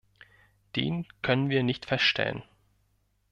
[0.75, 2.41] Den können wir nicht feststellen.